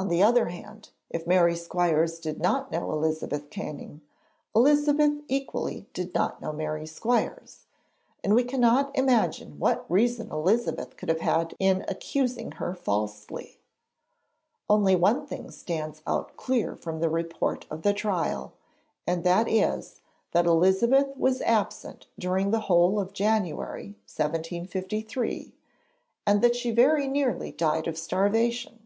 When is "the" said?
0.08-0.22, 17.00-17.10, 17.82-17.92, 22.52-22.60